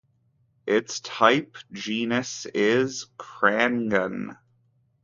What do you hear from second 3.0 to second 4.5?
"Crangon".